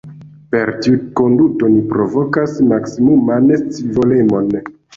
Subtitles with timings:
[0.53, 4.53] Per tiu konduto, ni provokas maksimuman scivolemon.